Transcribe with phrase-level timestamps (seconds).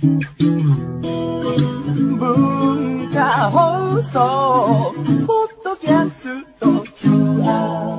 [0.00, 0.14] 文
[3.12, 4.94] 化放送
[5.26, 7.98] ポッドキャスト QR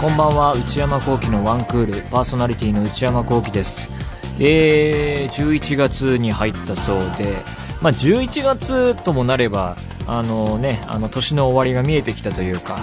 [0.00, 2.00] こんばんは内山聖輝のワンクール。
[2.10, 3.95] パーソナリティの内山聖輝です。
[4.38, 7.36] え、11月に入ったそうで
[7.80, 12.78] まあ11月ともなればあのねあの年の終わりが見えてきたというか、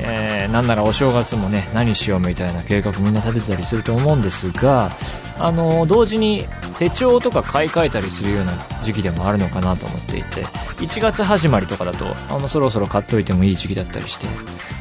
[0.00, 4.90] えー、なんならお正月もね何しようみたいな計画みんな立てたりすると思うんですが
[5.38, 6.44] あの同時に
[6.78, 8.52] 手帳とか買い替えたりするような
[8.86, 10.44] 時期でもあるのかなと思っていて
[10.76, 14.26] 1月始まりとかだとあのそろそろ買っといてもいい時期だったりして、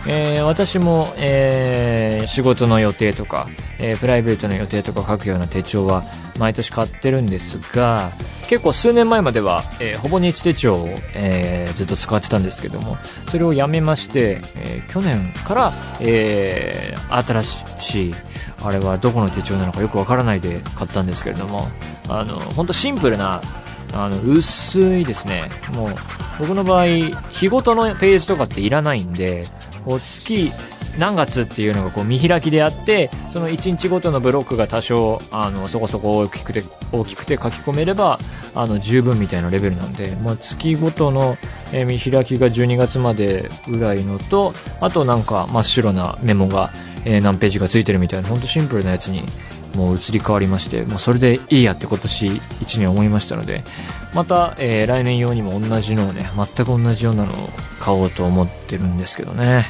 [0.07, 3.47] えー私も、えー仕事の予定とか、
[3.79, 6.03] えープライベートの予定とか書くような手帳は
[6.37, 8.09] 毎年買ってるんですが
[8.47, 18.15] 結構数年前までは、えーほぼ日手帳を、えーずっと使ってたんですけどもそれをやめまして、えー去年から、え新しい
[18.61, 21.67] あれはどこの手帳なのかよくわからないで買ったんですけれども
[22.07, 23.41] あの本当シンプルな
[23.95, 25.49] あの薄いですね。
[25.73, 25.95] もう
[26.39, 26.85] 僕の場合
[27.31, 29.47] 日ごとのページとかっていらないんで
[29.85, 30.51] こう月
[30.97, 38.19] 何月っていうのがこう見開きであってその1日ごとのブロックが多少あのそこそこ大きくて大きくて書き込めれば
[38.53, 41.35] あの十分みたいなレベルなんで、まあ、月ごとの、
[41.73, 46.71] え見開きが12月までぐらいのとあとなんか真っ白なメモが、
[47.05, 49.23] えー何ページがついてるみたいな本当シンプルなやつに
[49.75, 53.63] もう移り変わりまして、もうそれでいいやって今年1年思いましたので、
[54.13, 59.65] また、えー来年用にも同じのをね、全く同じようなのを買おうと思ってるんですけどね。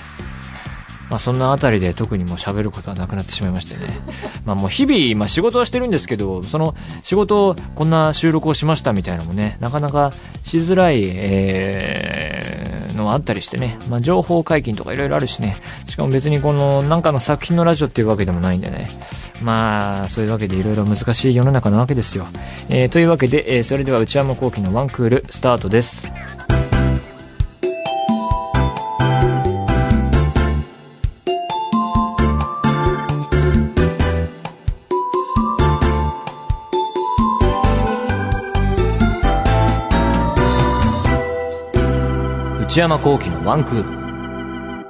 [1.09, 3.99] まあそんなあたりで特にもう喋ることはなくなってしまいましてね。
[4.45, 10.11] まあもう日々、まあ仕事はしてるんですけど、その仕事をこんな収録をしましたみたいなのもね、なかなか
[10.43, 13.77] しづらい、えーのはあったりしてね。
[13.89, 15.57] まあ情報解禁とかいろいろあるしね。
[15.85, 18.89] しかも別にこのなんかの作品のラジオっていうわけでもないんでね。
[19.41, 22.25] まあ、そういうわけでいろいろ難しい世の中なわけですよ。
[22.69, 26.07] えーというわけで、えーそれでは内山昂輝のワンクールスタートです。
[42.75, 44.85] 内山聖輝のワンクール。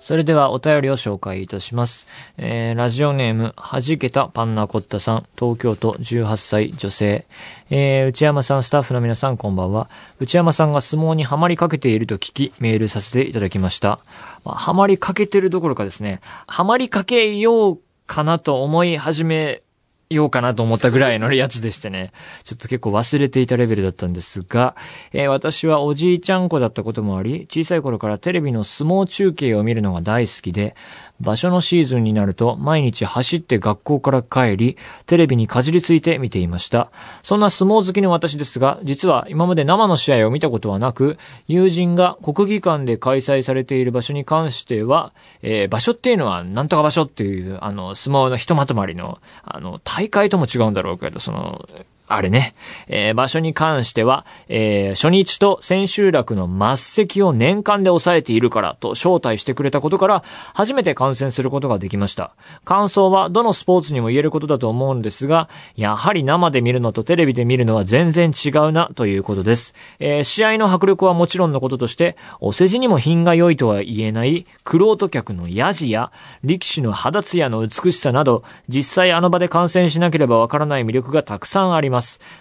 [0.00, 2.08] それではお便りを紹介いたします。
[2.36, 7.24] えー、ラジオネーム、はじけたパンナコッタさん、東京都18歳女性。
[7.70, 9.88] えー、内山さん、スタッフの皆さん、こんばんは。
[10.18, 14.00] 内山さんが相撲にはまりかけていると聞き、メールさせていただきました。
[14.44, 16.18] まあ、はまりかけてるどころかですね、
[16.48, 19.62] はまりかけようかなと思い始め
[20.08, 22.12] ようかなと思ったぐらいのやつでしてね。
[22.44, 24.76] ちょっと結構忘れていたレベルだったんですが、
[25.12, 30.76] えー私はおじいちゃん子だったこともあり、小さい頃からテレビの相撲中継を見るのが大好きで、
[31.20, 36.90] 場所のシーズンになると毎日走って学校から帰り、テレビにかじりついて見ていました。
[37.22, 45.12] そんな相撲好きの私ですが、実は今まで生の試合を見たことはなく、友人が国技館で開催されている場所に関しては、
[45.42, 51.66] えー場所っていうのはなんとか場所っていう、あの、相撲のひとまとまりの、あの、大会とも違うんだろうけど、その、
[52.08, 52.54] あれね、
[52.86, 60.22] えー場所に関しては、えー初日と千秋楽の末席を年間で抑えているからと招待してくれたことから、
[60.54, 62.34] 初めて観戦することができました。
[62.64, 69.74] 感想はどのスポーツにも言えることだと思うんですが、やはり生で見るのとテレビで見るのは全然違うなということです。
[69.98, 76.12] えー試合の迫力はもちろんのこととして、お世辞にも品が良いとは言えない、クロート客のヤジや、
[76.44, 81.95] 力士の肌ツヤの美しさなど、実際あの場で観戦しなければわからない魅力がたくさんあります。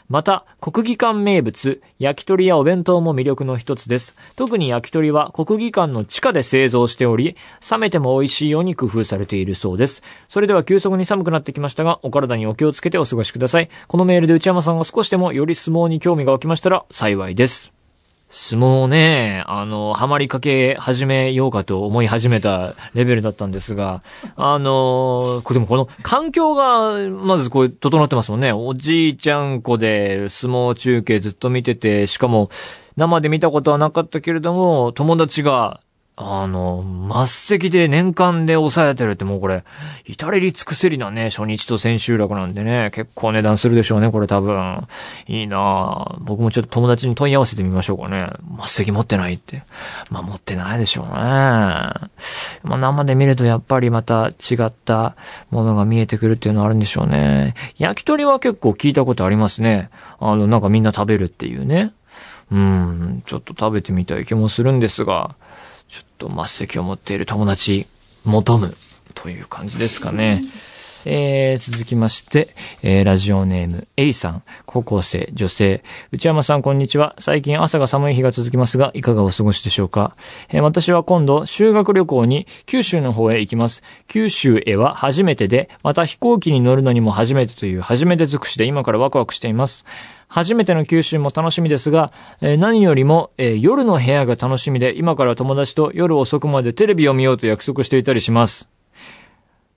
[0.10, 4.16] また、国技館名物、焼き鳥やお弁当も魅力の一つです。
[4.36, 7.36] 特に焼き鳥は国技館の地下で製造しており、
[7.70, 10.04] 冷めても美味しいように工夫されているそうです。
[10.28, 13.70] それでは急速に寒くなってきましたが、お体にお気をつけてお過ごしください。
[13.88, 17.75] このメールで内山さんが少しでもより相撲に興味が湧きましたら幸いです。
[18.28, 24.02] 相撲ね、あの、ハマりかけ始めようかと思い始めたレベルだったんですが、
[24.36, 28.52] あの、これでもこの環境が、まずこう、整ってますもんね。
[28.52, 32.50] おじいちゃん子で相撲中継ずっと見てて、しかも、
[32.98, 35.80] 生で見たことはなかったけれども、友達が、
[36.18, 36.86] あの、
[37.26, 39.66] 末席で年間で抑えてるってもうこれ、
[40.06, 44.88] 至れり尽くせりなね、初日と千秋楽なんでね、結構値段するでしょうね、これ多分。
[45.28, 48.30] いいな僕もちょっと友達に問い合わせてみましょうかね。
[48.62, 49.64] 末席持ってないって。
[50.10, 51.12] まあ持ってないでしょうね。
[51.12, 52.00] ま
[52.64, 55.18] あ生で見るとやっぱりまた違った
[55.50, 57.56] ものが見えてくるっていうのはあるんでしょうね。
[57.78, 59.90] 焼き鳥は結構聞いたことありますね。
[60.20, 61.92] あの、なんかみんな食べるっていうね。
[62.52, 65.36] うん、ちょっと食べてみたい気もするんですが、
[65.88, 67.88] ちょっと末席を持っている友達、
[68.24, 68.76] 求む
[69.14, 70.42] という感じですかね。
[71.08, 72.50] えー、続きまして、
[72.82, 75.84] えー、ラジオネーム、A さん、高校生、女性。
[76.12, 77.14] 内山さん、こんにちは。
[77.20, 80.16] 最近朝が寒い日が続きますが、いかがお過ごしでしょうか？
[80.50, 83.84] えー、私は今度、修学旅行に九州の方へ行きます。
[84.08, 89.86] 九州へは初めてで、また飛行機に乗るのにも初めてという初めて尽くしで今からワクワクしています。
[90.28, 92.12] 初めての九州も楽しみですが、
[92.42, 98.68] え、何よりも、え、夜の部屋が楽しみで、今から友達と夜遅くまでテレビを見ようと約束していたりします。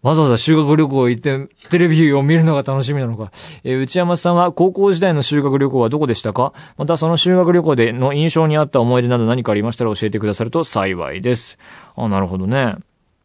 [0.01, 3.33] わざわざ修学旅行行ってテレビを見るのが楽しみなのか。
[3.65, 6.53] えー、内山さんは高校時代の修学旅行はどこでしたか？
[6.77, 11.59] またその修学旅行での印象にあった思い出など何かありましたら教えてくださると幸いです。
[11.97, 12.77] あ、なるほどね。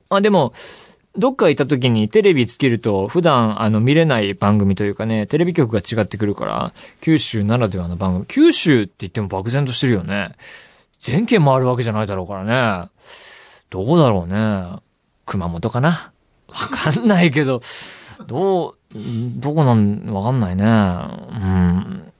[0.09, 0.51] あ、でも、
[1.15, 8.25] どっか行った時にテレビつけると普段あの見れない番組というかね、テレビ局が違ってくるから、九州ならではの番組。
[8.25, 10.31] 九州って言っても漠然としてるよね。
[10.99, 12.43] 全県回るわけじゃないだろうから
[12.83, 12.89] ね。
[13.69, 14.79] どこだろうね。
[15.25, 16.11] 熊本かな？
[16.47, 17.61] わかんないけど、
[18.27, 20.63] どう、どこなん、わかんないね。
[20.63, 22.11] うん。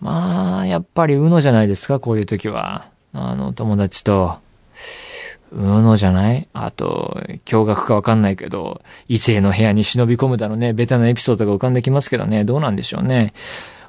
[0.00, 2.86] まあ、やっぱりうのじゃないですか、こういう時は。
[3.12, 4.38] あの、友達と。
[5.52, 6.48] うのじゃない？
[6.52, 10.72] あと、驚愕かわかんないけど、異性の部屋に忍び込むだろうね。
[10.72, 12.44] ベタなエピソードが浮かんできますけどね。
[12.44, 13.32] どうなんでしょうね。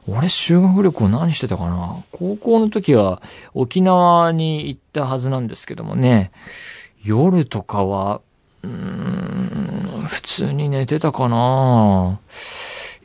[0.07, 1.97] 俺修学旅行何してたかな？
[2.11, 3.21] 高校の時は
[3.53, 6.31] 沖縄に行ったはずなんですけどもね。
[7.03, 8.21] 夜とかは、
[8.63, 12.19] うーん、普通に寝てたかな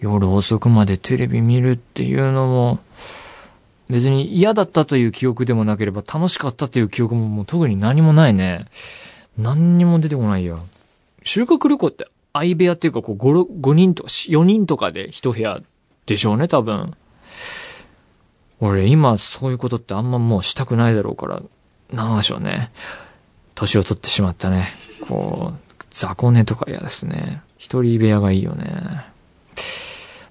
[0.00, 2.78] 夜遅くまでテレビ見るっていうのも、
[3.92, 8.64] 別に嫌だったという記憶でもなければ楽しかったという記憶ももう特に何もないね。
[9.36, 10.60] 何にも出てこないよ。
[11.24, 15.60] 修学旅行って相部屋っていうかこう 5, 5人とか4人とかで1部屋
[16.06, 16.94] でしょうね、多分。
[18.60, 21.42] 俺今そういうことってあんまもうしたくないだろうから、
[21.92, 22.70] なんでしょうね。
[23.54, 24.64] 年を取ってしまったね。
[25.06, 27.42] こう、雑魚寝とか嫌ですね。
[27.58, 28.64] 一人部屋がいいよね。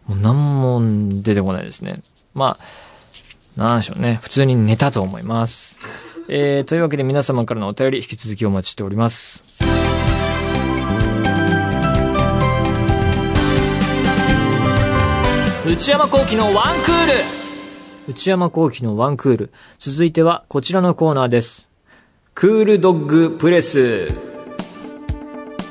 [0.08, 2.02] もう何も出てこないですね。
[2.34, 2.91] まあ、
[3.56, 4.20] なんでしょうね。
[4.22, 5.78] 普通に寝たと思います。
[6.28, 9.44] えー、というわけで皆様からのお便り引き続きお待ちしております。
[15.68, 17.06] 内山幸喜のワンクー
[18.08, 19.52] ル内山幸喜のワンクール。
[19.80, 21.68] 続いてはこちらのコーナーです。
[22.34, 24.08] クールドッグプレス。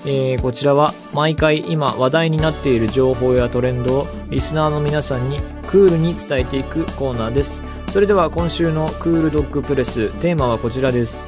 [0.07, 7.61] えー、こちらは毎回今話題になっている情報やトレンドをリスナーの皆さんにクールに伝えていくコーナーです。
[7.91, 11.27] それでは今週のクールドッグプレス、テーマはこちらです。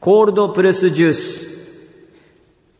[0.00, 1.50] コールドプレスジュース。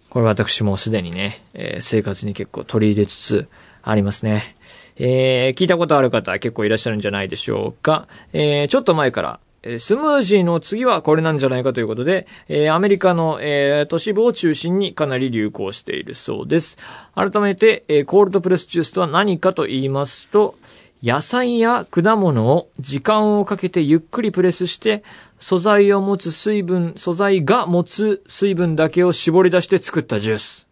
[0.08, 3.48] これ私もすでにね、えー、生活に結構取り入れつつ
[3.82, 4.56] ありますね。
[4.96, 8.08] えー、聞いたことある方結構いらっしゃるんじゃないでしょうか。
[8.32, 9.40] えー、ちょっと前から、
[9.78, 16.78] スムージーの次はこれなんじゃないかということで、え、アメリカの、え、都市部を中心にかなり流行しているそうです。
[17.14, 20.54] 改めて、え、コールドプレスジュースとは何かと言いますと、
[21.02, 25.02] 野菜や果物を時間をかけてゆっくりプレスして、
[25.38, 30.66] 素材を持つ水分、素材が持つ水分だけを絞り出して作ったジュース。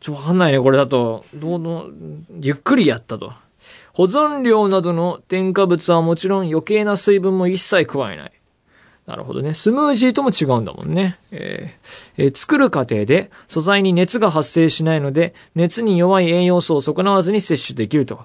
[0.00, 1.24] ちょ、わかんないね、これだと。
[1.34, 1.90] どうど
[2.40, 3.32] ゆっくりやったと。
[3.92, 8.32] 保存料などの添加物はもちろん余計な水分も一切加えない。
[9.06, 9.52] なるほどね。
[9.52, 11.18] スムージーとも違うんだもんね。
[11.32, 18.20] えーえー、作る過程で素材に熱が発生しないので、熱に弱い栄養素を損なわずに摂取できると。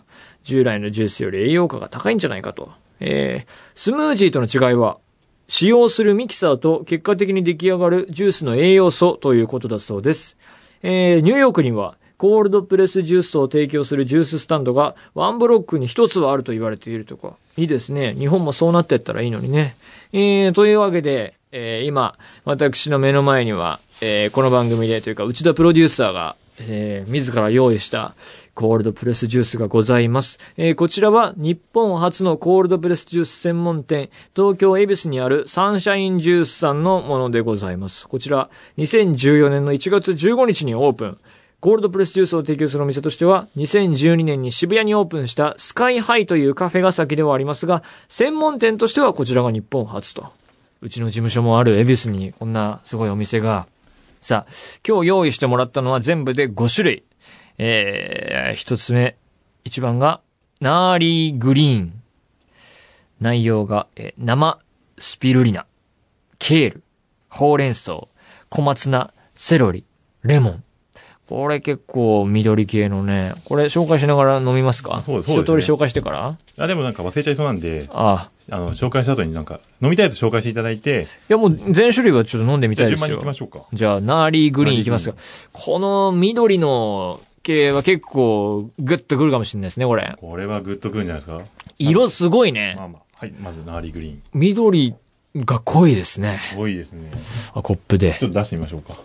[0.47, 2.71] 従来のジュースより栄養価が高いんじゃないかと。
[3.01, 4.97] えー、スムージーとの違いは、
[5.49, 10.37] 使用するミキサーと結果的に出来上がるジュースの栄養素ということだそうです。
[10.83, 17.35] えー、ニューヨークには、コールドプレスジュースを提供するジューススタンドがワンブロックに一つはあると言われているとか。
[17.57, 18.15] いいですね。
[18.15, 19.75] 日本もそうなってったらいいのにね。
[20.13, 28.15] えー、というわけで、えー、今、私の目の前には、えー、この番組でというか、内田プロデューサーが、えー、自ら用意した
[28.57, 30.39] コールドプレスジュースがございます。
[30.57, 38.07] えー、こちらは日本初のコールドプレスジュース専門店、東京恵比寿にあるサンシャインジュースさんのものでございます。
[38.07, 38.49] こちら、
[38.79, 41.19] 2014年の1月15日にオープン。
[41.59, 50.33] コールドプレスジュースを提供するお店としては、2012年に渋谷にオープンしたスカイハイというカフェが先ではありますが、専門店としてはこちらが日本初と
[50.81, 53.67] うちの事務所もある恵比寿にこんなすごいお店が。
[54.19, 54.51] さあ、
[54.87, 57.03] 今日用意してもらったのは全部で5種類。
[57.57, 59.15] えー、一つ目、
[59.63, 60.21] 一番が、
[60.61, 62.01] ナーリーグリーン。
[63.19, 64.59] 内容が、えー生
[64.99, 65.65] スピルリナ、
[66.37, 66.83] ケール、
[67.29, 68.07] ほうれん草、
[68.49, 69.85] 小松菜、セロリ、
[70.23, 70.63] レモン。
[71.27, 75.01] これ結構緑系のね、これ紹介しながら飲みますか？
[75.05, 76.37] そうですね一通り紹介してから？
[76.57, 78.55] あ、でもなんか忘れちゃいそうなんで、ああ。
[78.55, 83.25] あの、紹介した後になんか、飲みたいと紹介していただいて、いやもう全種類はちょっと飲んでみたいですよじゃあ順番に行き。
[83.25, 83.67] ましょうか。
[83.73, 85.17] じゃあ、ナーリーグリーンいきますか。
[85.51, 90.15] この緑の系は結構グッとくるかもしれないですね、これ。
[90.19, 91.41] これはグッとくるんじゃないですか？
[91.79, 92.83] 色すごいねま。
[92.83, 93.01] あまあ。
[93.19, 94.21] はい、まず、ナーリーグリーン。
[94.33, 94.93] 緑
[95.37, 96.39] が濃いですね。
[96.57, 97.09] 多いですね。
[97.53, 98.25] あ、コップでち。
[98.25, 98.95] ょっと出してみましょうか。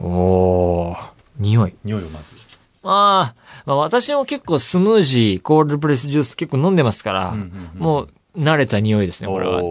[0.00, 1.10] おー。
[1.38, 1.74] 匂い。
[1.84, 2.34] 匂いをまず。
[2.82, 9.62] あー、まあ私も結構スムージー、コールドプレスジュース結構飲んでますから、うんうんうんもう慣れた匂いですね、これは。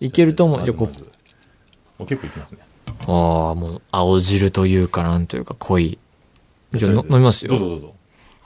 [0.00, 1.06] いけると思うじゃあこまず
[1.98, 2.58] お結構いきますね。
[3.00, 3.06] ああ、
[3.54, 5.98] もう青汁というかなんというか濃い。
[6.72, 7.50] じゃあの飲みますよ。
[7.52, 7.94] どうぞどうぞ。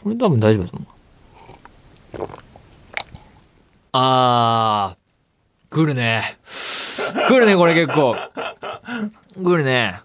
[0.03, 2.29] これ多分大丈夫だと思う。
[3.93, 6.23] あー、来るね。
[7.29, 8.15] 来るね、これ結構。
[9.37, 10.01] 来るね。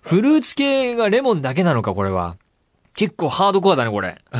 [0.00, 2.36] フルーツ系がレモンだけなのか、これは。
[2.94, 4.22] 結構ハードコアだね、これ。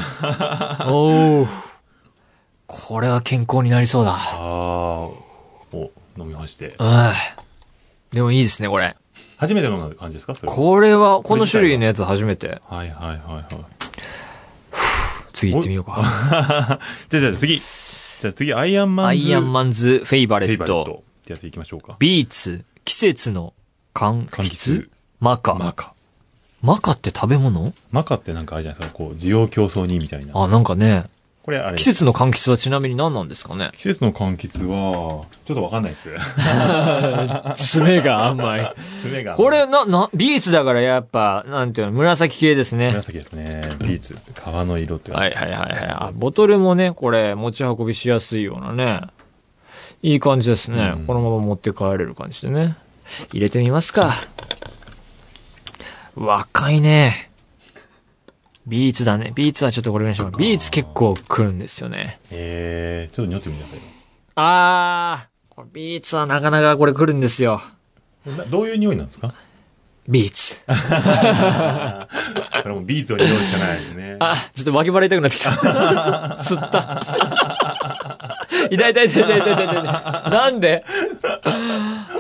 [0.87, 1.49] おー。
[2.67, 4.17] これは健康になりそうだ。
[4.17, 4.39] あー。
[4.39, 6.75] お、飲みまして。
[6.79, 7.13] うん。
[8.11, 8.97] でもいいですね、これ。
[9.39, 10.35] 初めて飲んだ感じですか？
[10.35, 12.61] これは、この種類のやつ初めて。
[12.69, 13.45] はいはいはいはい。
[15.33, 16.81] 次行ってみようか。
[17.09, 17.59] じゃあじゃあ次。
[17.59, 21.03] じゃあ次、 Iron Man's。Iron Man's favorite favorite。
[21.23, 21.95] ってやついきましょうか。
[22.01, 23.55] ビーツ、季節の
[23.95, 24.89] 柑柑橘橘
[25.21, 25.55] マカ。
[25.55, 25.95] マカ。
[26.61, 27.73] マカって食べ物？
[27.93, 28.99] マカってなんかあるじゃないですか。
[28.99, 30.33] こう、滋養強壮にみたいな。
[30.35, 31.05] あ、なんかね、
[31.49, 31.79] これあれ。
[31.79, 33.71] 季節の柑橘はちなみに何なんですかね？
[33.79, 36.11] 季節の柑橘は、ちょっとわかんないです。
[37.57, 38.75] 詰 めが甘い。
[39.01, 39.35] 詰めが。
[39.35, 42.89] これ、な、な、ビーツだからやっぱ、なんていうの、紫系ですね。
[42.89, 43.63] 紫ですね。
[43.79, 44.15] ビーツ。
[44.15, 46.11] 皮の色ってはいはいはいはいあ。
[46.13, 49.07] ボトルもね、これ、持ち運びしやすいようなね。
[50.03, 50.97] いい感じですね。
[50.99, 52.77] うんこのまま持って帰れる感じでね。
[53.33, 54.13] 入れてみますか。
[56.15, 57.28] 若いね。
[58.69, 59.33] ビーツだね。
[59.35, 60.37] ビーツはちょっとこれぐらいにしよう。
[60.37, 62.21] ビーツ結構来るんですよね。
[62.31, 63.85] えー、ちょっと匂ってみてくださいよ。
[64.37, 67.61] あー、これビーツはなかなかこれ来るんですよ。
[68.27, 69.33] などういう匂いなんですか？
[70.07, 70.63] ビーツ。
[72.63, 74.17] これもうビーツの匂いしかないですね。
[74.21, 75.51] あ、ちょっと脇腹痛くなってきた。
[76.41, 77.48] 吸った。
[78.71, 80.31] 痛い痛い痛い痛い痛い痛い痛い。
[80.31, 80.85] なんで？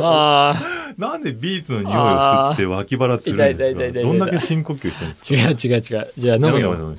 [0.01, 0.55] あ
[0.97, 4.03] なんでビーツの匂いを吸って脇腹つるんですか？
[4.03, 5.41] どんだけ深呼吸してるんですか？
[5.51, 6.13] ー、違う違う違う。
[6.19, 6.73] じゃあ飲むよ。
[6.75, 6.99] 飲む飲む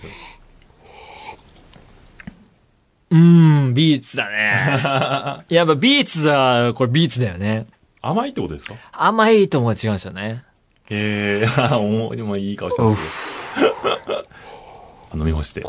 [3.12, 5.44] うーん、ビーツだね。
[5.50, 7.66] やっぱビーツは、これビーツだよね。
[8.02, 8.76] 甘いってことですか？
[8.94, 10.44] 甘いとも違うんですよね。
[10.92, 13.60] えー、 思いでもいい顔してます
[15.12, 15.64] あ飲み干して。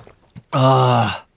[0.50, 1.29] ああ。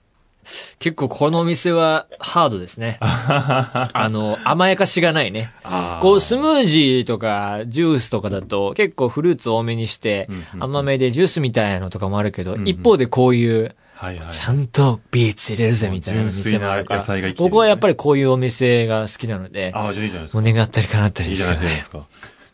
[0.78, 2.98] 結構このお店はハードですね。
[3.00, 5.52] あの、甘やかしがないね。
[6.00, 14.28] こう、スムージーとか、ジュースとかだと、結構フルーツ多めにして甘めでジュースみたいなのとかもあるけど、んうん一方でこういう、はいはい。
[14.28, 17.04] ちゃんとビーツ入れるぜみたいな店もあるから
[17.36, 20.40] 僕はやっぱりこういうお店が好きなので、ああ、じゃあいいじゃないですか。
[20.42, 21.66] もう願ったり叶ったりいいじゃですよね。
[21.66, 22.06] ないですか。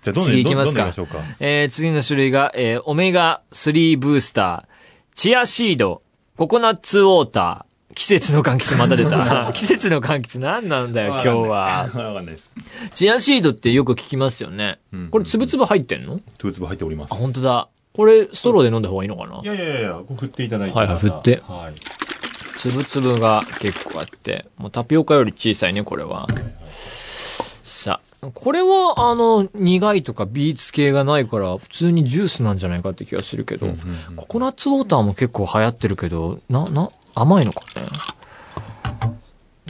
[0.02, 1.06] じゃあどんどん次行きますかど。
[1.40, 6.02] えー、次の種類が、えー、オメガ3ブースター、チアシード、
[6.36, 9.52] ココナッツウォーター、季節の柑橘また出た。
[9.54, 11.48] 季節の柑橘何なんだよ、今日は。
[11.48, 12.50] わかんないです。
[12.94, 14.78] チアシードってよく聞きますよね。
[14.92, 16.20] うんこれつぶつぶ入ってんの？
[16.38, 17.12] トゥーツブ入っております。
[17.12, 17.68] あ、本当だ。
[17.92, 19.40] これ、ストローで飲んだ方がいいのかな？
[19.42, 20.78] いやいやいや、こう振っていただいて。
[20.78, 21.74] はいはい振ってはい。
[22.56, 26.28] つぶつぶが結構あって、もうタピオカより小さいね、これは。
[27.64, 33.68] さあ、これは、あの、苦いとかビーツ系がないから、普通にジュースなんじゃないかって気がするけど、
[34.16, 37.86] ココナッツウォーターも結構流行ってるけど、な、な、甘いのかね。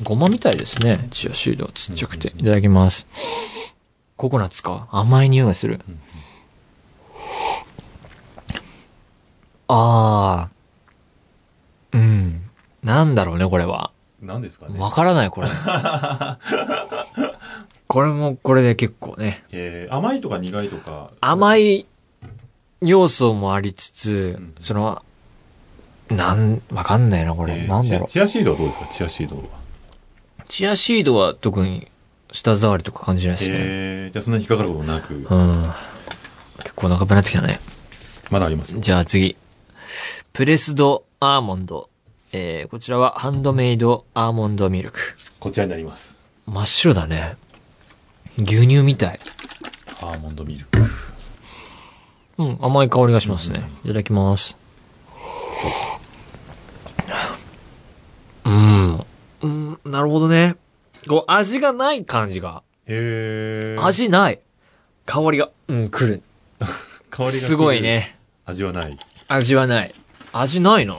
[0.04, 1.66] ごまみたいですね、チアシード。
[1.66, 2.32] ちっちゃくて。
[2.36, 3.08] いただきます。
[4.16, 4.86] ココナッツか？
[4.92, 5.80] 甘い匂いがする。
[9.66, 11.98] あー。
[11.98, 12.40] うん。
[12.84, 13.90] なんだろうね、これは。
[14.22, 14.78] 何ですかね？
[14.78, 15.48] わからない、これ。
[17.88, 19.42] これも、これで結構ね。
[19.50, 21.10] えー甘いとか苦いとか。
[21.20, 21.86] 甘い
[22.80, 25.02] 要素もありつつ、んその、
[26.10, 27.54] なん、わかんないな、これ。
[27.54, 28.20] えーなんだろうチ。
[28.20, 28.86] アチアシードはどうですか？
[28.92, 29.42] チアシードは。
[30.48, 31.86] チアシードは特に
[32.32, 33.54] 舌触りとか感じないですね。
[33.58, 35.26] えー、じゃあそんなに引っかかることなく、うん。
[36.58, 37.58] 結構お腹いっぱいになってきたね。
[38.30, 38.78] まだあります？
[38.78, 39.36] じゃあ次。
[40.32, 41.88] プレスドアーモンド。
[42.32, 45.16] えー、こちらはハンドメイドアーモンドミルク。
[45.40, 46.16] こちらになります。
[46.46, 47.36] 真っ白だね。
[48.38, 49.18] 牛乳みたい。
[50.00, 50.78] アーモンドミルク。
[52.38, 53.68] うん、甘い香りがしますね。
[53.84, 54.56] いただきます。
[58.44, 59.04] うん。
[59.42, 60.56] うん、なるほどね。
[61.08, 62.62] こう、味がない感じが。
[62.86, 63.84] へー。
[63.84, 64.40] 味ない。
[65.06, 66.22] 香りが、うん、来る。
[67.10, 67.80] 香りがすごい。
[67.82, 68.18] ね。
[68.44, 68.98] 味はない。
[69.28, 69.94] 味はない。
[70.32, 70.94] 味ないな。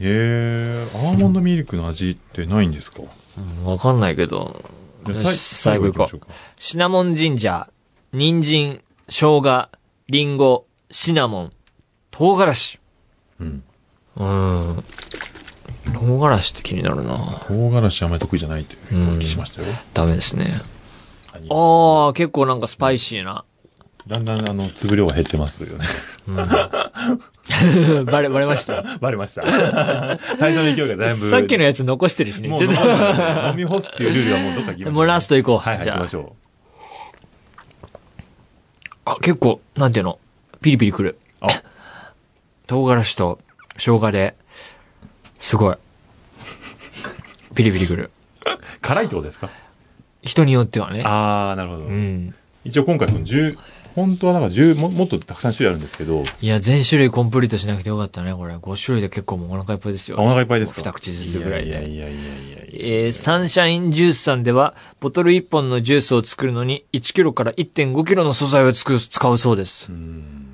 [0.00, 1.08] へー。
[1.08, 3.02] アーモンドミルクの味ってないんですか？
[3.36, 4.64] うん、わかんないけど。
[5.24, 6.20] 最後行こう
[6.58, 7.68] シナモンジンジャー、
[8.12, 9.68] 人参、生姜、
[10.08, 11.52] リンゴ、シナモン、
[12.10, 12.78] 唐辛子。
[13.40, 13.62] うん。
[14.16, 14.84] うん。
[15.98, 17.16] 唐辛子って気になるな
[17.48, 19.68] 唐辛子あんまり得意じゃないというお聞きしましたよ。
[19.94, 20.44] ダメですね。
[20.44, 20.54] はい
[21.50, 23.44] ああ、結構なんかスパイシーな。
[24.08, 25.84] だんだんあの、粒量が減ってますよね。
[28.10, 28.82] バレ、バレました？
[29.00, 29.44] バレました。
[30.38, 31.28] 最初の勢いがだいぶ。
[31.30, 32.48] さっきのやつ残してるしね。
[32.48, 32.68] もう飲
[33.56, 35.58] み干すっていうルールはもうどっか行きましもうラスト行こう。
[35.58, 36.34] はいはい、行きましょ
[39.04, 40.18] あ、あ、結構、なんていうの、
[40.60, 41.18] ピリピリくる。
[41.42, 41.46] う。
[41.46, 41.48] あ、
[42.66, 43.38] 唐辛子と
[43.76, 44.34] 生姜で、
[45.38, 45.76] すごい。
[47.54, 48.10] ピリピリくる。
[48.80, 49.50] 辛いってことですか？
[50.22, 51.02] 人によってはね。
[51.04, 51.84] あー、なるほど。
[51.84, 52.34] うん。
[52.64, 53.56] 一応今回その10、
[53.94, 58.54] 本当はなんか10も、もっとたくさん種類あるんですけど、いや、全種類コンプリートしなくてよかったね、これ。
[58.56, 60.18] 5種類で結構もうお腹いっぱいですよ。
[60.20, 60.82] あお腹いっぱいですか？
[60.82, 61.70] 二口ずつぐらいで。
[61.70, 69.94] いやいやいやいやいやえー、サンシャインジュースさんでは、ボトル1本のジュースを作るのに、1キロから1.5キロの素材をつく使うそうですう。
[69.94, 70.46] ん。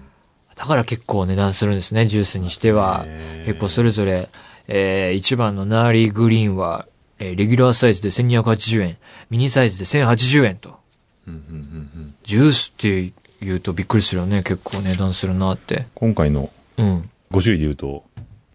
[0.57, 3.07] だから結構値段するんですね、ジュースにしては
[3.45, 4.29] 結構それぞれ、
[4.69, 6.87] えー、1番のナーリーグリーンは、
[7.19, 8.97] えーレギュラーサイズで1280円、
[9.31, 10.77] ミニサイズで1080円と。
[11.27, 15.87] うんうんうんうんジュースって言うとびっくりするよね、結構値段するなって。
[15.95, 17.11] 今回のうん。
[17.31, 18.05] 5種類で言うと、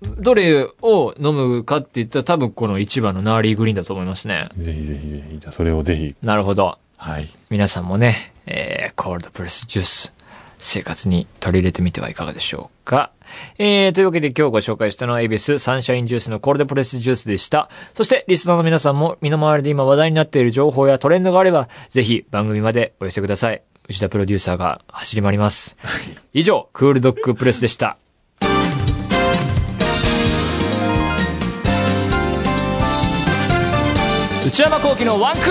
[0.01, 4.49] どれを飲むかって言ったら多分この1番のナーリーグリーンだと思いますね。
[4.57, 6.77] ぜひぜひぜひ、じゃあそれをぜひ、なるほど。
[6.97, 7.29] はい。
[7.49, 10.13] 皆さんもね、えー、コールドプレスジュース、
[10.59, 13.11] 生活に取り入れてみてはいかがでしょうか。
[13.57, 17.69] えー、というわけで今日ご紹介したのはエビスサンシャインジュースのコールドプレスジュースでした。
[17.93, 23.61] そして、リスナーの皆さんも身の回りで今話題になっている情報やトレンドがあれば、ぜひ番組までお寄せください。
[23.87, 25.75] 内田プロデューサーが走り回ります。
[26.33, 27.97] 以上、クールドッグプレスでした。
[34.45, 35.50] 内山幸喜のワンクール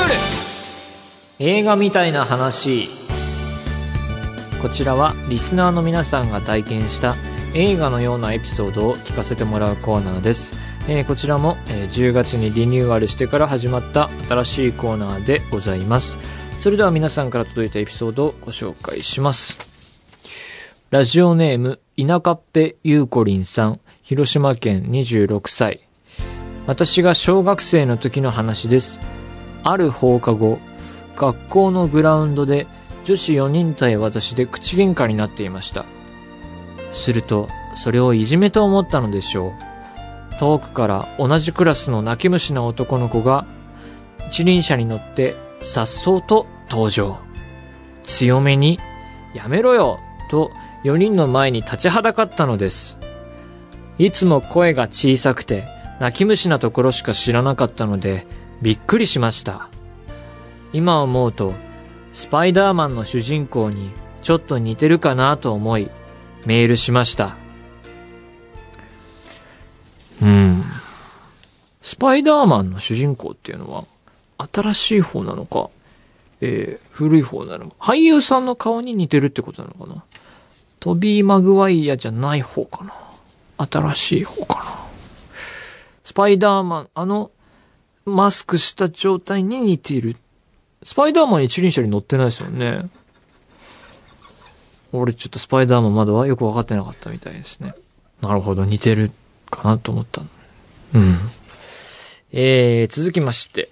[1.38, 2.98] 映画みたいな話
[4.61, 7.14] こちらはリスナーの皆さんが体験した
[7.55, 10.55] 映画のようなエピソードを聞かせてもらうコーナーです、
[10.88, 16.18] えーこちらも、えー10月にリニューアルしてから始まった新しいコーナーでございます。
[16.59, 19.59] それでは皆さんから届いたエピソードをご紹介します。
[20.90, 23.81] ラジオネーム稲かっぺゆうこりんさん。
[24.03, 25.87] 広島県26歳。
[26.66, 28.99] 私が小学生の時の話です。
[29.62, 30.59] ある放課後
[31.16, 32.66] 学校のグラウンドで
[33.09, 35.87] 女子4人対私で口喧嘩になっていました。
[36.92, 39.55] するとそれをいじめと思ったのでしょ
[40.35, 40.38] う。
[40.38, 43.47] 遠くから同じクラスの泣き虫な男の子が
[44.29, 47.16] 一輪車に乗って颯爽と登場。
[48.05, 48.79] 強めに
[49.33, 50.51] 「やめろよ!」と
[50.85, 52.99] 4人の前に立ちはだかったのです。
[53.97, 55.64] いつも声が小さくて
[55.99, 58.27] 泣き虫なところしか知らなかったので
[58.61, 59.71] びっくりしました。
[60.75, 61.55] 今思うと
[62.12, 63.90] スパイダーマンの主人公に
[64.23, 65.88] ちょっと似てるかなと思い
[66.47, 67.37] メールしました。
[70.23, 70.62] うん。
[71.81, 73.85] スパイダーマンの主人公っていうのは
[74.53, 75.71] 新しい方なのか、
[76.40, 80.03] えー古い方なのか俳優さんの顔に似てるってことなのかな。
[80.81, 82.92] トビー・マグワイアじゃない方かな。
[83.71, 84.64] 新しい方かな。
[86.03, 87.31] スパイダーマン、あの、
[88.05, 90.16] マスクした状態に似ている。
[90.83, 92.88] スパイダーマン一輪車に乗ってないですよね。
[94.93, 97.75] 俺ちょっとスパイダーマンまだはよくわかってなかったみたいですね。
[98.21, 99.11] なるほど、似てる
[99.51, 100.23] かなと思った。
[100.95, 101.19] うん。
[102.33, 103.71] えー、続きまして。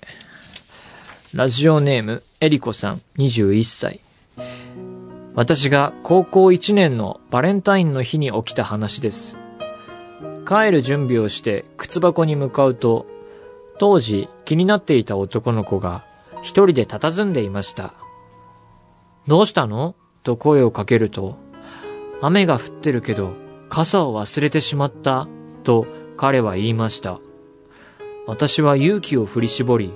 [1.32, 4.00] ラジオネーム、エリコさん、21歳。
[5.34, 9.36] 私が高校1年のバレンタインの日に起きた話です。
[10.48, 13.04] 帰る準備をして靴箱に向かうと、
[13.78, 16.05] 当時気になっていた男の子が
[16.46, 17.94] 一人で佇んでいました。
[19.26, 19.96] どうしたの？
[20.22, 21.34] と声をかけると、
[22.22, 23.34] 雨が降ってるけど
[23.68, 25.26] 傘を忘れてしまった
[25.64, 27.18] と彼は言いました。
[28.28, 29.92] 私は勇気を振り絞り、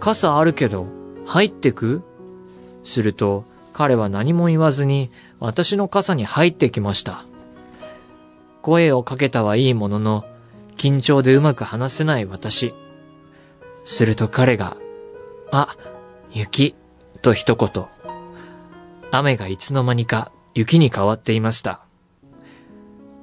[0.00, 0.86] 傘あるけど
[1.24, 2.02] 入ってく？
[2.84, 7.24] すると彼は何も言わずに私の傘に入ってきました。
[8.60, 10.24] 声をかけたはいいものの、
[10.76, 12.74] 緊張でうまく話せない私。
[13.84, 14.76] すると彼が、
[15.56, 15.76] あ、
[16.32, 16.74] 雪、
[17.22, 17.86] と一言。
[19.12, 21.86] 雨がいつの間にか雪に変わっていました。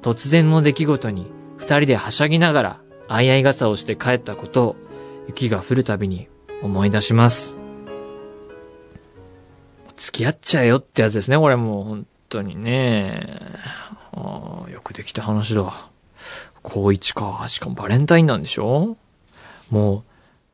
[0.02, 4.76] 突然の出来事に二人ではしゃぎながら相合い傘をして帰ったことを
[5.28, 6.30] 雪が降るたびに
[6.62, 7.58] 思い出します。
[9.98, 13.42] 付き合っちゃえよってやつですね、これもう本当にね。
[14.14, 15.90] あよくできた話だ。
[16.64, 17.44] 高一か。
[17.50, 18.96] しかもバレンタインなんでしょ？
[19.70, 20.04] もう、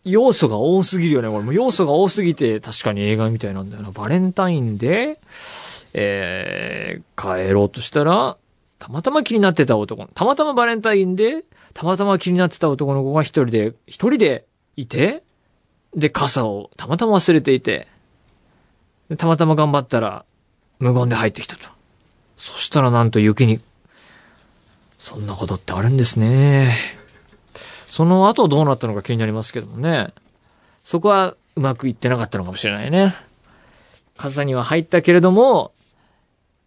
[0.07, 1.43] 要素が多すぎるよね、これ。
[1.43, 3.91] も要素が多すぎて、確かに映画みたいなんだよな。
[3.91, 5.19] バレンタインで、
[5.93, 8.37] えー、帰ろうとしたら、
[8.79, 11.43] たまたま気になってた男、たまたまバレンタインで、
[11.73, 15.23] たまたま気になってた男の子が一人で、一人でいて、
[15.95, 17.87] で、傘をたまたま忘れていて、
[19.17, 20.25] たまたま頑張ったら、
[20.79, 21.69] 無言で入ってきたと。
[22.35, 23.61] そしたらなんと雪に、
[24.97, 26.96] そんなことってあるんですね。
[27.87, 30.13] その後どうなったのか気になりますけどもね。
[30.83, 33.13] そこはうまくいってなかったのかもしれないね。
[34.17, 35.71] 傘には入ったけれども、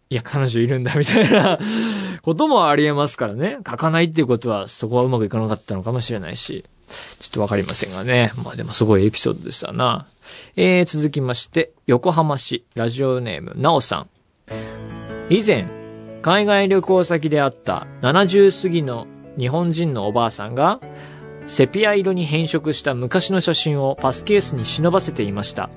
[0.09, 1.57] いや、彼女いるんだみたいな
[2.21, 3.57] こともありえますからね。
[3.65, 6.65] 書かないっていうことはそこはうまくいかなかったのかもしれないし。
[7.19, 8.31] ちょっとわかりませんがね。
[8.43, 10.07] まあでもすごいエピソードでしたな。
[10.55, 14.09] えー、続きまして、横浜市ラジオネームなおさん。
[15.29, 15.65] 以前、
[16.21, 20.79] 海外旅行先であった70過ぎの日本人のおばあさんが、
[21.47, 25.69] セピア色に変色した昔の写真をパスケースに忍ばせていました。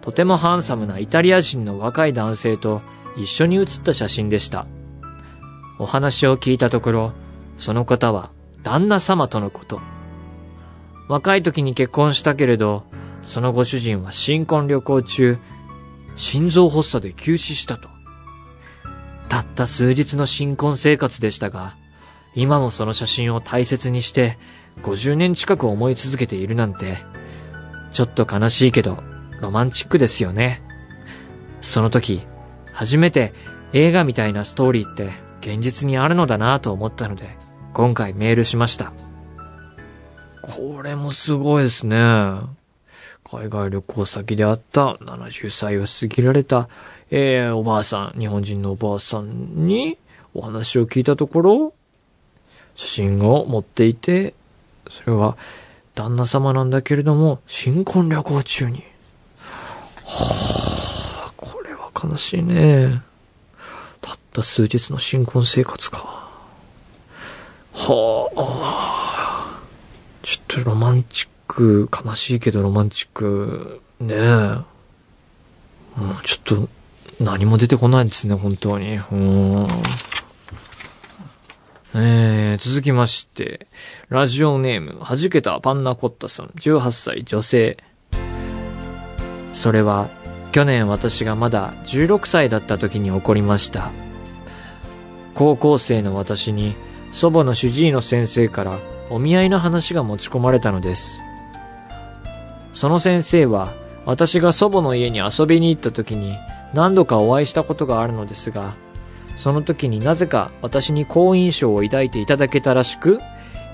[0.00, 2.82] とてもハンサムなイタリア人の若い男性と
[3.16, 4.66] 一緒に写った写真でした。
[5.78, 7.12] お話を聞いたところ、
[7.58, 8.30] その方は
[8.62, 9.80] 旦那様とのこと。
[11.08, 12.84] 若い時に結婚したけれど、
[13.22, 15.38] そのご主人は新婚旅行中、
[16.14, 17.88] 心臓発作で急死したと。
[19.28, 21.76] たった数日の新婚生活でしたが、
[22.36, 24.38] 今もその写真を大切にして、
[24.82, 26.98] 50年近く思い続けているなんて、
[27.92, 29.02] ちょっと悲しいけど、
[29.40, 30.60] ロマンチックですよね。
[31.62, 32.22] その時、
[32.72, 33.32] 初めて
[33.72, 37.36] 映画みたいなストーリーって現実にあるのだなと思ったので、
[37.72, 38.92] 今回メールしました。
[40.42, 41.96] これもすごいですね。
[43.24, 46.68] 海外旅行先であった70歳を過ぎられた、
[47.10, 49.98] えー、おばあさん、日本人のおばあさんに
[50.34, 51.74] お話を聞いたところ、
[52.76, 54.34] 写真を持っていて、
[54.88, 55.36] それは
[55.94, 58.84] 旦那様なんだけれども、新婚旅行中に。
[60.04, 63.02] はあ、これは悲しいね。
[64.00, 66.28] たった数日の新婚生活か。
[67.72, 69.60] はあ、
[70.22, 74.18] ちょっとロマンチック、悲しいけどロマンチック、ねえ。
[75.96, 76.68] もうちょっと、
[77.18, 78.96] 何も出てこないですね、本当に。
[78.96, 79.66] うん。
[81.98, 83.66] えー、続きまして、
[84.10, 87.78] ラジオネーム、はじけたパンナコッタさん、18歳女性。
[89.54, 90.10] それは、
[90.52, 93.92] 去年私がまだ16歳だった時に起こりました。
[95.34, 96.76] 高校生の私に、
[97.12, 98.78] 祖母の主治医の先生から
[99.08, 101.18] お見合いの話が持ち込まれたのです。
[102.74, 103.72] その先生は、
[104.04, 106.36] 私が祖母の家に遊びに行った時に
[106.74, 108.74] 何度かお会いしたことがあるのですが、
[109.36, 113.20] その時になぜか私に好印象を抱いていただけたらしく、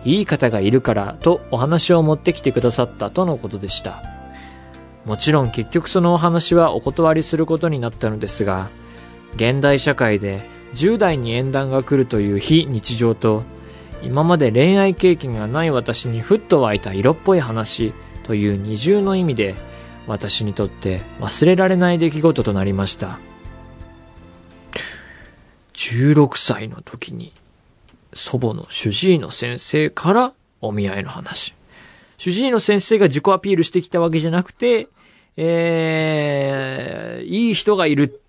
[0.04, 4.02] いい方がいるからとお話を持ってきてくださったとのことでした。
[5.04, 8.68] もちろん結局そのお話はお断りすることになったのですが、
[9.34, 10.42] 現代社会で
[10.74, 13.42] 10代に縁談が来るという非日常と、
[14.02, 17.92] 今まで恋愛経験がない私にふっと湧いた色っぽい話
[18.24, 19.54] という二重の意味で、
[20.08, 23.18] 私にとって忘れられない出来事となりました。
[25.90, 27.32] 16歳の時に、
[28.14, 31.54] 祖母の主治医の先生からお見合いの話。
[32.18, 34.86] 主治医の先生が自己アピールしてきたわけじゃなくて、
[35.36, 38.20] えー、いい人がいる。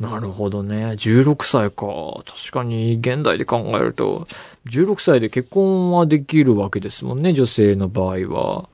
[0.00, 0.86] なるほどね。
[0.92, 1.86] 16歳か。
[2.24, 4.26] 確かに、現代で考えると、
[4.66, 8.68] 16歳で結婚はできるわけですもんね、女性の場合は。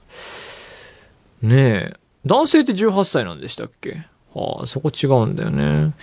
[1.42, 1.94] ねえ。
[2.24, 4.06] 男性って18歳なんでしたっけ？
[4.34, 5.94] はあ、そこ違うんだよね。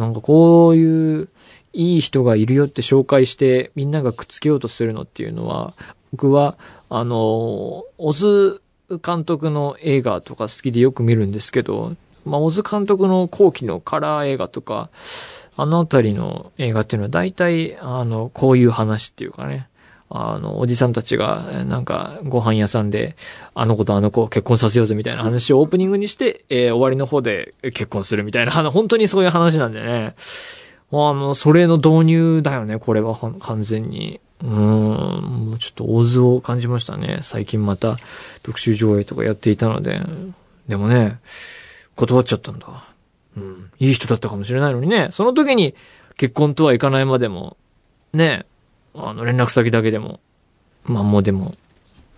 [0.00, 1.28] なんかこういう、
[1.72, 5.74] いい人がいるよって紹介して、みんながくっつけようとするのっていうのは、
[6.12, 6.58] 僕は、
[6.88, 8.60] あの、オズ
[9.04, 14.90] 監督の映画とか好きでよく見るんですけど、まあ、オズ監督の後期のカラー映画とか、
[15.56, 19.68] あのあたりの映画っていうのは大体、あの、こういう話っていうかね、
[20.12, 23.16] あの、おじさんたちが、なんか、ご飯屋さんで、
[23.54, 30.14] あの子とあの子を結婚させようぜみたいな話をオープニングにして、えー終わりの方で結婚するみたいな、あの、本当にそういう話なんでね。
[30.92, 34.20] あの、それの導入だよね、これはほん完全に。
[34.42, 37.20] うん、もうちょっと大図を感じましたね。
[37.22, 37.98] 最近また
[38.42, 40.00] 特集上映とかやっていたので。
[40.68, 41.18] でもね、
[41.94, 42.66] 断っちゃったんだ。
[43.36, 43.70] うん。
[43.78, 45.08] いい人だったかもしれないのにね。
[45.10, 45.74] その時に
[46.16, 47.56] 結婚とはいかないまでも、
[48.12, 48.46] ね、
[49.08, 50.20] あの連絡先だけでも、
[50.84, 51.54] まあもうでも、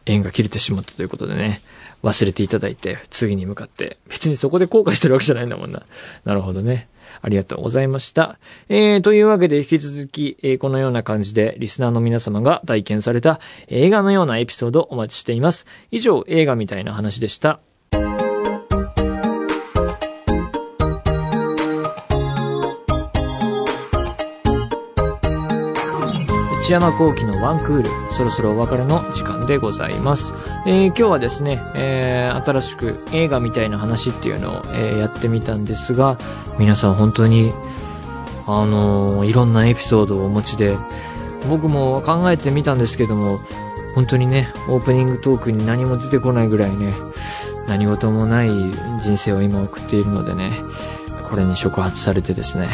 [0.05, 1.63] 縁が切れてしまったということでね、
[2.03, 5.83] 忘れていただいて、次に向かって、別にそこで後悔してるわけじゃないんだもんな。
[6.25, 6.89] なるほどね。
[7.21, 8.39] ありがとうございました。
[8.69, 15.67] えー、というわけで引き続き、えーこのような感じでリスナーの皆様が体験された映画のようなエピソードをお待ちしています。
[15.91, 17.61] 以上、映画みたいな話でした。
[26.63, 30.33] 内山幸喜のワンクール、そろそろお別れの時間でございます。
[30.65, 36.19] えー今日はですね、えー新しく映画みたいな話っていうのを、えーやってみたんですが、
[36.61, 37.53] 皆さん本当に、
[38.47, 40.77] あのいろんなエピソードをお持ちで、
[41.51, 43.41] 僕も考えてみたんですけども、
[43.97, 46.95] 本当にね、オープニングトークに何も出てこないぐらいね、
[47.67, 48.49] 何事もない
[49.01, 50.53] 人生を今送っているのでね、
[51.29, 52.69] これに触発されてですね、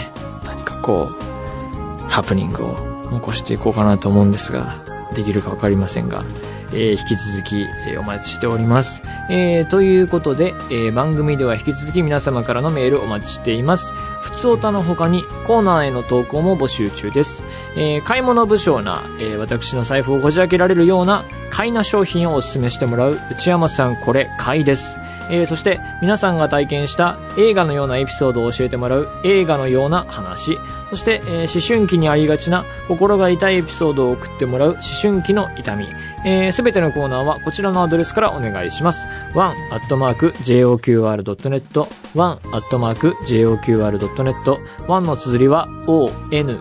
[0.44, 4.76] 何かこう、ハプニングを残していこうかなと思うんですが、
[5.14, 6.22] できるかわかりませんが、
[6.72, 9.02] えー引き続き、えーお待ちしております。
[9.30, 13.92] えーということで、えー番組では引き続き皆様からのメールお待ちしています。
[14.20, 17.42] 普通歌の他にコーナーへの投稿も募集中です。
[17.76, 24.98] えー買い物不詳な、えー私の財布をこじ開けられるような買いな商品をお勧めしてもらう内山さんこれ買いです。
[25.30, 30.58] えーそして皆さんが体験した映画のようなエピソードを教えてもらう映画のような話。
[30.88, 35.86] そして、えー思春期にありがちな心が痛いエピソードを送ってもらう思春期の痛み。
[36.24, 39.06] えすべてのコーナーはこちらのアドレスからお願いします。
[39.34, 46.58] one.joqr.net one.joqr.net one の綴りは one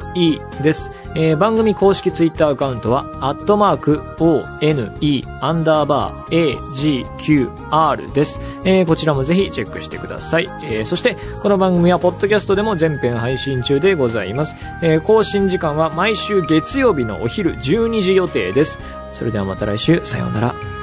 [0.61, 0.91] です。
[1.15, 4.91] えー番組公式ツイッターアカウントは、アットマーク、one,
[5.41, 8.39] アンダーバー、agqr です。
[8.65, 10.47] えーこちらもぜひチェックしてください。
[10.63, 14.55] えーそして、この番組は、ポッドキャストでも全編配信中でございます。
[14.81, 18.79] えー更新時間は毎週月曜日のお昼12時予定です。
[19.13, 20.76] それではまた来週、さようなら。